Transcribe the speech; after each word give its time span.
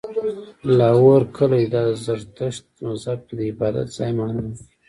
لاهور 0.77 1.21
کلی 1.37 1.63
دی، 1.65 1.69
دا 1.73 1.81
د 1.87 1.91
زرتښت 2.05 2.65
مذهب 2.87 3.19
کې 3.27 3.33
د 3.37 3.41
عبادت 3.51 3.87
ځای 3.97 4.11
معنا 4.17 4.35
ورکوي 4.43 4.65